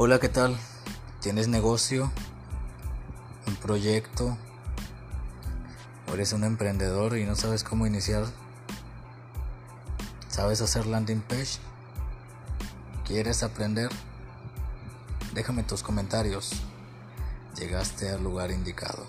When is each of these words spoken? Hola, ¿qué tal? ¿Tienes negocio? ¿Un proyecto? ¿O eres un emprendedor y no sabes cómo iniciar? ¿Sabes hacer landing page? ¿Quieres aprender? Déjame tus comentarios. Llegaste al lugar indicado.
Hola, 0.00 0.20
¿qué 0.20 0.28
tal? 0.28 0.56
¿Tienes 1.20 1.48
negocio? 1.48 2.12
¿Un 3.48 3.56
proyecto? 3.56 4.38
¿O 6.08 6.14
eres 6.14 6.32
un 6.32 6.44
emprendedor 6.44 7.18
y 7.18 7.24
no 7.24 7.34
sabes 7.34 7.64
cómo 7.64 7.84
iniciar? 7.84 8.24
¿Sabes 10.28 10.60
hacer 10.60 10.86
landing 10.86 11.20
page? 11.22 11.58
¿Quieres 13.08 13.42
aprender? 13.42 13.90
Déjame 15.34 15.64
tus 15.64 15.82
comentarios. 15.82 16.52
Llegaste 17.56 18.08
al 18.08 18.22
lugar 18.22 18.52
indicado. 18.52 19.04